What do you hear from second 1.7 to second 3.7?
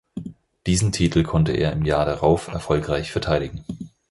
im Jahr darauf erfolgreich verteidigen.